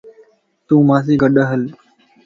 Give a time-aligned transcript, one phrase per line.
[0.65, 1.61] تون مان سين گڏھل